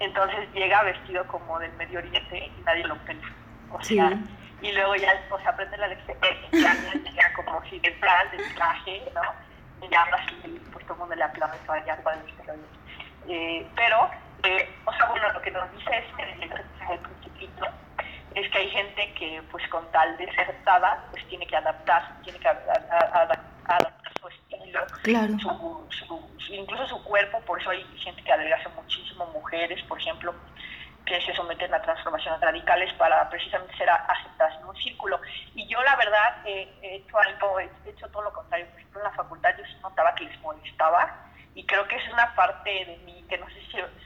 [0.00, 3.28] entonces llega vestido como del Medio Oriente y nadie lo pela.
[3.70, 4.18] O sea,
[4.62, 6.16] y luego ya, o sea, aprende la lección,
[6.50, 9.22] llega como si de plan, de traje, ¿no?
[9.86, 12.60] Y ya habla así, pues todo el mundo le aplaude al
[13.28, 14.10] eh, Pero,
[14.42, 16.22] eh, o sea, bueno, lo que nos dice es que
[16.92, 17.66] el principito
[18.34, 22.20] es que hay gente que, pues con tal de ser aceptada, pues tiene que adaptar,
[22.22, 23.99] tiene que adaptar
[24.70, 25.38] estilo, claro.
[25.38, 30.34] su, incluso su cuerpo, por eso hay gente que adelgaza muchísimo, mujeres, por ejemplo,
[31.04, 35.20] que se someten a transformaciones radicales para precisamente ser aceptadas en un círculo.
[35.54, 38.66] Y yo la verdad he hecho algo, he hecho todo lo contrario.
[38.66, 42.12] Por ejemplo, en la facultad yo sí notaba que les molestaba y creo que es
[42.12, 43.60] una parte de mí que no sé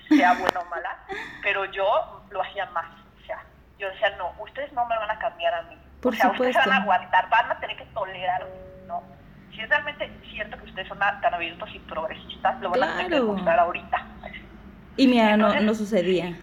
[0.08, 0.98] si sea buena o mala,
[1.42, 2.86] pero yo lo hacía más.
[3.22, 3.44] O sea,
[3.78, 5.78] yo decía, no, ustedes no me van a cambiar a mí.
[6.00, 6.48] Por o sea, supuesto.
[6.48, 8.46] ustedes van a aguantar, van a tener que tolerar,
[8.86, 9.02] ¿no?
[9.54, 13.08] Si es realmente cierto que ustedes son tan abiertos y progresistas, lo van a tener
[13.08, 14.06] que demostrar ahorita.
[14.96, 16.36] Y mira, no, no sucedía.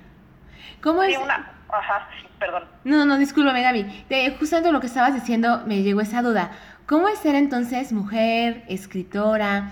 [0.82, 1.17] ¿Cómo es?
[1.17, 2.63] una, ajá, sí, perdón.
[2.84, 4.06] No, no, discúlpame, Gaby.
[4.10, 6.52] De, justamente lo que estabas diciendo me llegó esa duda.
[6.88, 9.71] ¿Cómo es ser entonces mujer, escritora,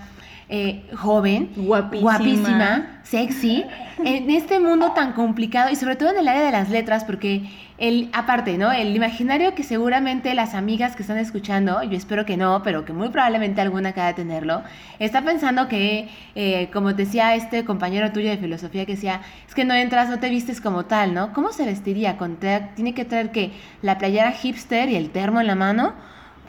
[0.52, 2.10] eh, joven, Guapísima.
[2.10, 3.64] guapísima, sexy,
[4.04, 7.04] en este mundo tan complicado y sobre todo en el área de las letras?
[7.04, 8.72] Porque el, aparte, ¿no?
[8.72, 12.92] El imaginario que seguramente las amigas que están escuchando, yo espero que no, pero que
[12.92, 14.64] muy probablemente alguna acaba de tenerlo,
[14.98, 19.64] está pensando que, eh, como decía este compañero tuyo de filosofía que decía, es que
[19.64, 21.32] no entras, no te vistes como tal, ¿no?
[21.32, 22.16] ¿Cómo se vestiría?
[22.16, 22.38] ¿Con
[22.74, 25.94] ¿Tiene que traer que la playera hipster y el termo en la mano?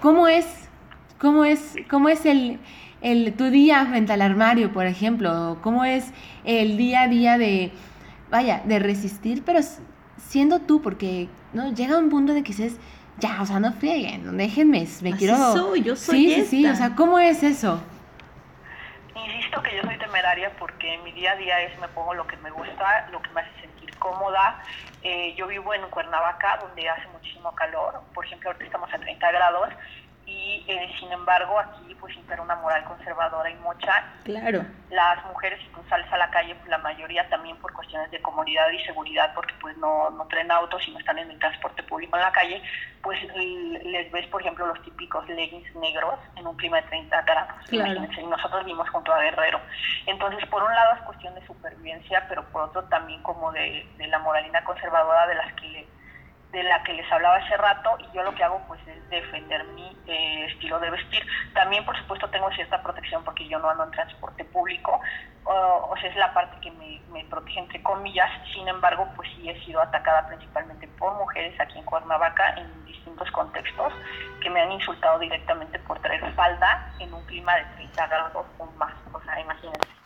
[0.02, 0.48] ¿Cómo es,
[1.20, 2.60] cómo es, cómo es el,
[3.02, 5.58] el, tu día frente al armario, por ejemplo?
[5.62, 6.12] ¿Cómo es
[6.44, 7.72] el día a día de,
[8.30, 9.60] vaya, de resistir, pero
[10.18, 10.82] siendo tú?
[10.82, 11.74] Porque, ¿no?
[11.74, 12.80] Llega un punto de que dices,
[13.18, 15.36] ya, o sea, no frieguen, déjenme, me Así quiero...
[15.54, 17.82] soy, yo soy Sí, sí, sí, o sea, ¿cómo es eso?
[19.16, 22.38] Insisto que yo soy temeraria porque mi día a día es me pongo lo que
[22.38, 24.64] me gusta, lo que me hace sentir cómoda.
[25.04, 28.02] Eh, yo vivo en Cuernavaca, donde hace muchísimo calor.
[28.14, 29.70] Por ejemplo, ahorita estamos a 30 grados
[30.32, 34.04] y eh, sin embargo aquí pues impera una moral conservadora y mucha.
[34.24, 34.66] Claro.
[34.90, 38.22] Las mujeres si tú sales a la calle, pues la mayoría también por cuestiones de
[38.22, 41.84] comodidad y seguridad, porque pues no, no traen autos y no están en el transporte
[41.84, 42.62] público en la calle,
[43.04, 47.54] pues les ves, por ejemplo, los típicos leggings negros en un clima de 30 grados.
[47.68, 47.92] Claro.
[47.92, 49.60] Imagínense, y nosotros vimos junto a Guerrero.
[50.06, 54.08] Entonces, por un lado es cuestión de supervivencia, pero por otro también como de, de
[54.08, 56.01] la moralina conservadora de las que le-
[56.52, 59.64] de la que les hablaba hace rato y yo lo que hago pues es defender
[59.66, 61.26] mi eh, estilo de vestir.
[61.54, 65.00] También por supuesto tengo cierta protección porque yo no ando en transporte público,
[65.44, 69.50] o- sea es la parte que me, me protege entre comillas, sin embargo pues sí
[69.50, 73.94] he sido atacada principalmente por mujeres aquí en Cuernavaca en distintos contextos
[74.42, 78.66] que me han insultado directamente por traer falda en un clima de 30 grados o
[78.74, 80.01] más, o sea imagínense.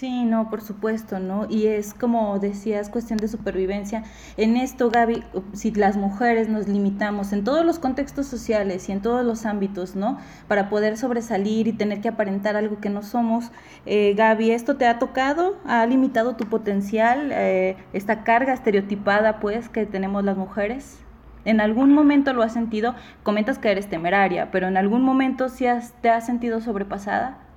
[0.00, 1.46] Sí, no, por supuesto, ¿no?
[1.50, 4.02] Y es como decías, cuestión de supervivencia.
[4.38, 9.02] En esto, Gaby, si las mujeres nos limitamos en todos los contextos sociales y en
[9.02, 10.16] todos los ámbitos, ¿no?
[10.48, 13.52] Para poder sobresalir y tener que aparentar algo que no somos,
[13.84, 15.58] eh, Gaby, ¿esto te ha tocado?
[15.66, 17.30] ¿Ha limitado tu potencial?
[17.32, 20.98] Eh, ¿Esta carga estereotipada, pues, que tenemos las mujeres?
[21.44, 22.94] ¿En algún momento lo has sentido?
[23.22, 25.66] Comentas que eres temeraria, pero ¿en algún momento sí
[26.00, 27.49] te has sentido sobrepasada?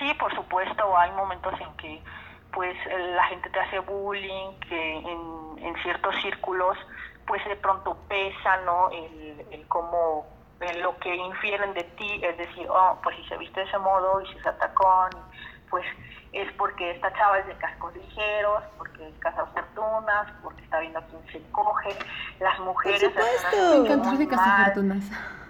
[0.00, 2.02] Sí, por supuesto, hay momentos en que
[2.54, 5.30] pues eh, la gente te hace bullying, que en,
[5.82, 6.76] ciertos círculos
[7.26, 8.90] pues de pronto pesa, ¿no?
[8.90, 10.26] El, el cómo,
[10.60, 13.78] el lo que infieren de ti, es decir, oh, pues si se viste de ese
[13.78, 15.10] modo y si se atacón,
[15.70, 15.84] pues
[16.32, 20.98] es porque esta chava es de cascos ligeros, porque es casa fortunas, porque está viendo
[20.98, 21.96] a quién se coge,
[22.40, 23.00] las mujeres...
[23.00, 23.56] supuesto.
[23.56, 25.04] Me encantó de Casa cazafortunas.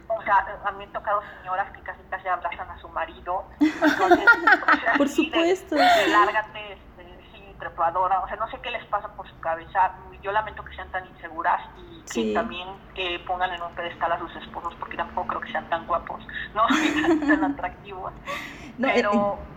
[0.08, 3.44] o sea, a mí me han tocado señoras que casi casi abrazan a su marido.
[3.60, 4.26] Entonces,
[4.72, 5.74] o sea, Por sí, de- supuesto.
[5.76, 8.20] de lárgate, este, sí, trepadora.
[8.20, 9.92] O sea, no sé qué les pasa por su cabeza.
[10.22, 12.34] Yo lamento que sean tan inseguras y que Sí.
[12.34, 15.86] también eh, pongan en un pedestal a sus esposos, porque tampoco creo que sean tan
[15.86, 16.66] guapos, no
[17.26, 18.12] tan atractivos.
[18.78, 19.12] No, eh, Pero.
[19.12, 19.49] Eh,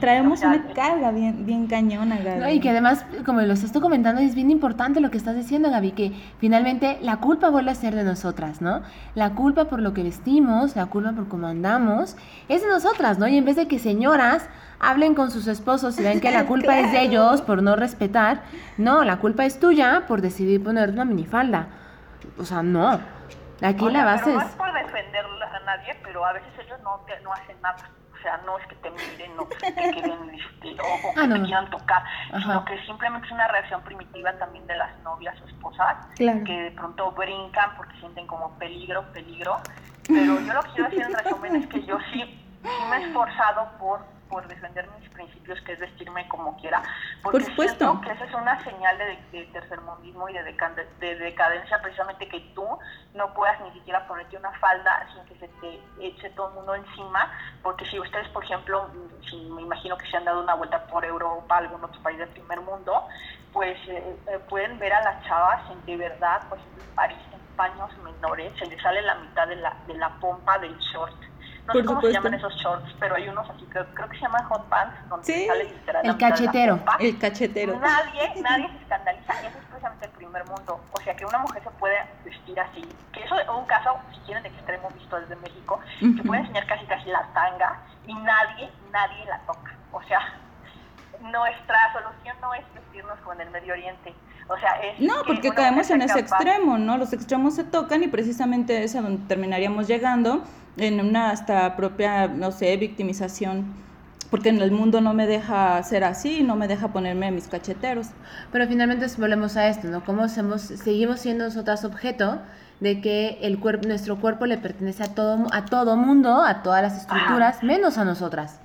[0.00, 2.40] traemos o sea, una carga bien, bien cañona, Gaby.
[2.40, 5.36] No, y que además, como lo estás tú comentando, es bien importante lo que estás
[5.36, 8.82] diciendo, Gaby, que finalmente la culpa vuelve a ser de nosotras, ¿no?
[9.14, 12.16] La culpa por lo que vestimos, la culpa por cómo andamos,
[12.48, 13.26] es de nosotras, ¿no?
[13.28, 14.48] Y en vez de que señoras
[14.78, 18.42] hablen con sus esposos y ven que la culpa es de ellos por no respetar,
[18.76, 21.68] no, la culpa es tuya por decidir poner una minifalda.
[22.38, 23.00] O sea, no.
[23.62, 24.52] Aquí O la base pero no es...
[24.52, 27.90] por defender a nadie, pero a veces ellos no hacen nada.
[28.18, 31.20] O sea, no es que te miren, no que te quieren, este, o, o que
[31.20, 31.34] Ah, no.
[31.36, 32.02] te quieran tocar,
[32.32, 32.40] Ajá.
[32.40, 36.40] sino que simplemente es una reacción primitiva también de las novias o esposas, Claro.
[36.44, 39.58] que de pronto brincan porque sienten como peligro, peligro.
[40.08, 42.22] Pero yo lo que quiero decir en resumen es que yo sí,
[42.62, 46.82] sí me he esforzado por, por defender mis principios, que es vestirme como quiera.
[47.22, 47.84] Porque Por supuesto.
[47.84, 52.28] siento que esa es una señal de, de tercermundismo y de, decade- de decadencia, precisamente
[52.28, 52.66] que tú
[53.14, 56.74] no puedas ni siquiera ponerte una falda sin que se te eche todo el mundo
[56.74, 57.30] encima,
[57.62, 58.90] porque si ustedes, por ejemplo,
[59.30, 62.28] si me imagino que se han dado una vuelta por Europa, algún otro país del
[62.30, 63.06] primer mundo,
[63.52, 67.18] pues eh, eh, pueden ver a las chavas en de verdad, por ejemplo, en París,
[67.32, 71.16] en paños menores, se les sale la mitad de la, de la pompa del short
[71.66, 74.22] No sé cómo se llaman esos shorts, pero hay unos así, creo, creo que se
[74.22, 75.46] llaman hot pants, donde ¿Sí?
[75.46, 76.78] sale El cachetero.
[77.00, 77.78] El cachetero.
[77.80, 79.32] Nadie, nadie se escandaliza.
[79.40, 80.80] Eso es precisamente el primer mundo.
[80.92, 82.88] O sea, que una mujer se puede vestir así.
[83.12, 86.86] Que eso es un caso, si quieren, extremo visto desde México, que puede enseñar casi
[86.86, 89.74] casi la tanga y nadie, nadie la toca.
[89.92, 90.20] O sea,
[91.20, 94.14] nuestra solución no es vestirnos como en el Medio Oriente.
[94.48, 96.98] O sea, es no, porque caemos en ese extremo, ¿no?
[96.98, 100.42] Los extremos se tocan y precisamente es a donde terminaríamos llegando
[100.76, 103.74] en una hasta propia, no sé, victimización,
[104.30, 108.08] porque en el mundo no me deja ser así, no me deja ponerme mis cacheteros.
[108.52, 110.04] Pero finalmente volvemos a esto, ¿no?
[110.04, 112.40] Cómo somos, seguimos siendo nosotras objeto
[112.80, 116.82] de que el cuerpo, nuestro cuerpo le pertenece a todo, a todo mundo, a todas
[116.82, 118.60] las estructuras, menos a nosotras.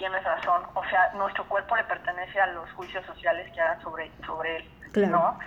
[0.00, 0.62] Tienes razón.
[0.72, 4.70] O sea, nuestro cuerpo le pertenece a los juicios sociales que hagan sobre, sobre él,
[4.92, 5.10] claro.
[5.10, 5.38] ¿no?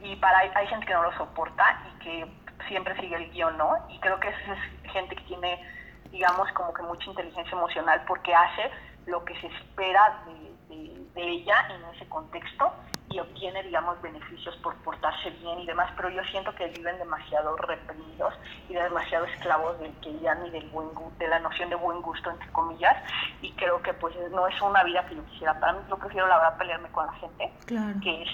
[0.00, 2.26] Y para hay gente que no lo soporta y que
[2.68, 3.76] siempre sigue el guion, ¿no?
[3.90, 5.62] Y creo que esa es gente que tiene,
[6.10, 8.70] digamos, como que mucha inteligencia emocional porque hace
[9.04, 12.72] lo que se espera de, de, de ella en ese contexto
[13.10, 17.56] y obtiene, digamos, beneficios por portarse bien y demás, pero yo siento que viven demasiado
[17.56, 18.34] reprimidos
[18.68, 20.88] y demasiado esclavos del que ya ni del buen
[21.18, 22.96] de la noción de buen gusto, entre comillas,
[23.40, 25.58] y creo que pues no es una vida que yo quisiera.
[25.58, 27.98] Para mí yo prefiero la verdad pelearme con la gente claro.
[28.02, 28.28] que, es,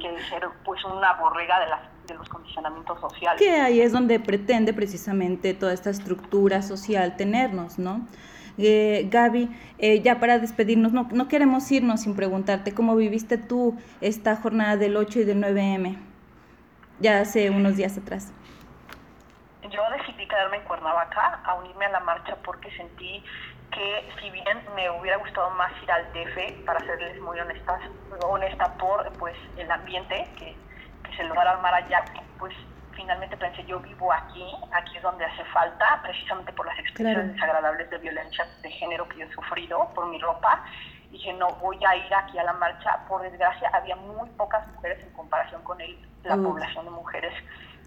[0.00, 3.40] que ser pues una borrega de las de los condicionamientos sociales.
[3.40, 8.06] Que ahí es donde pretende precisamente toda esta estructura social tenernos, ¿no?
[8.58, 13.76] Eh, Gaby, eh, ya para despedirnos, no, no, queremos irnos sin preguntarte cómo viviste tú
[14.00, 15.98] esta jornada del 8 y del 9M,
[17.00, 18.32] ya hace unos días atrás.
[19.62, 23.22] Yo decidí quedarme en Cuernavaca a unirme a la marcha porque sentí
[23.72, 27.78] que si bien me hubiera gustado más ir al DF, para serles muy honesta,
[28.22, 30.56] honesta por pues el ambiente que,
[31.02, 32.04] que se lograra armar allá,
[32.38, 32.54] pues
[32.96, 37.32] finalmente pensé, yo vivo aquí, aquí es donde hace falta, precisamente por las expresiones claro.
[37.34, 40.64] desagradables de violencia de género que yo he sufrido por mi ropa.
[41.10, 43.04] Dije, no, voy a ir aquí a la marcha.
[43.06, 46.42] Por desgracia, había muy pocas mujeres en comparación con el, la uh.
[46.42, 47.32] población de mujeres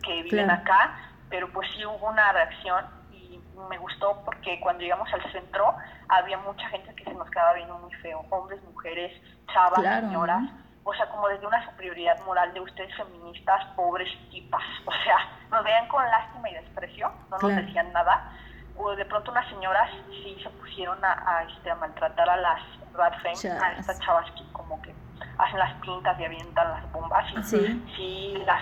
[0.03, 0.61] que viven claro.
[0.61, 0.95] acá,
[1.29, 5.75] pero pues sí hubo una reacción y me gustó porque cuando llegamos al centro
[6.07, 9.11] había mucha gente que se nos quedaba viendo muy feo, hombres, mujeres,
[9.51, 10.07] chavas, claro.
[10.07, 10.43] señoras
[10.89, 15.17] o sea, como desde una superioridad moral de ustedes feministas, pobres tipas, o sea,
[15.51, 17.61] nos veían con lástima y desprecio, no nos claro.
[17.61, 18.31] decían nada,
[18.75, 22.61] o de pronto unas señoras sí se pusieron a, a, este, a maltratar a las
[22.93, 24.93] rat a estas chavas que como que
[25.37, 28.61] hacen las pintas y avientan las bombas, y sí, sí las,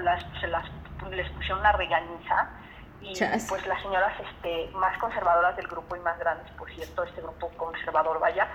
[0.00, 0.64] las, se las,
[1.10, 2.48] les pusieron una regañiza,
[3.02, 3.46] y Chas.
[3.48, 7.50] pues las señoras este, más conservadoras del grupo y más grandes, por cierto, este grupo
[7.50, 8.48] conservador, vaya,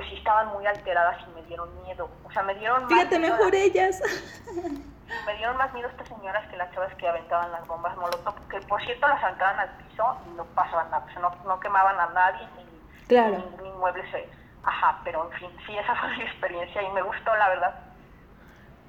[0.00, 2.08] pues sí estaban muy alteradas y me dieron miedo.
[2.24, 4.02] O sea, me dieron Fíjate, más mejor las, ellas.
[5.26, 8.60] Me dieron más miedo estas señoras que las chavas que aventaban las bombas molotov, que
[8.60, 11.98] por cierto las aventaban al piso y no pasaban nada, o sea, no, no quemaban
[11.98, 12.64] a nadie ni,
[13.08, 13.38] claro.
[13.38, 14.28] ni ningún inmueble se...
[14.62, 17.74] Ajá, pero en fin, sí, esa fue mi experiencia y me gustó, la verdad.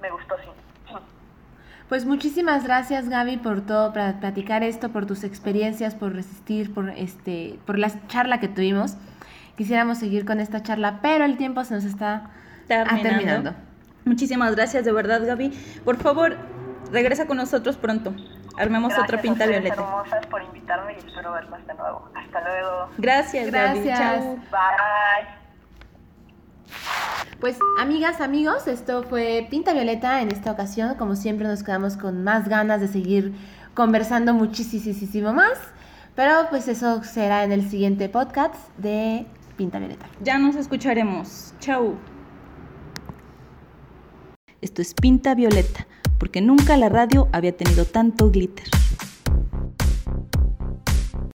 [0.00, 0.48] Me gustó, sí.
[1.88, 6.88] Pues muchísimas gracias Gaby por todo, para platicar esto, por tus experiencias, por resistir, por
[6.90, 8.96] este, por la charla que tuvimos
[9.56, 12.30] quisiéramos seguir con esta charla, pero el tiempo se nos está
[12.68, 13.02] terminando.
[13.02, 13.54] terminando.
[14.04, 15.50] Muchísimas gracias, de verdad, Gaby.
[15.84, 16.36] Por favor,
[16.90, 18.14] regresa con nosotros pronto.
[18.56, 19.74] Armemos gracias otra pinta a violeta.
[19.74, 22.10] hermosas por invitarme y espero verlas de nuevo.
[22.14, 22.88] Hasta luego.
[22.98, 23.98] Gracias, gracias.
[23.98, 24.20] Gaby.
[24.20, 24.36] Chao.
[24.50, 25.42] Bye.
[27.40, 30.94] Pues amigas, amigos, esto fue Pinta Violeta en esta ocasión.
[30.94, 33.34] Como siempre nos quedamos con más ganas de seguir
[33.74, 35.58] conversando muchísimo más.
[36.14, 39.26] Pero pues eso será en el siguiente podcast de
[39.56, 40.06] Pinta Violeta.
[40.22, 41.54] Ya nos escucharemos.
[41.60, 41.96] Chau.
[44.60, 45.86] Esto es Pinta Violeta,
[46.18, 48.66] porque nunca la radio había tenido tanto glitter.